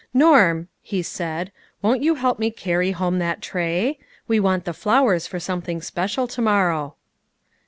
[0.25, 1.51] "Norm," he said,"
[1.83, 3.99] won't you help me carry home that tray?
[4.27, 6.95] We want the flowers for some thing special to morrow."